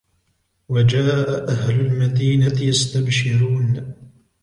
[0.69, 3.93] وَجَاءَ أَهْلُ الْمَدِينَةِ يَسْتَبْشِرُونَ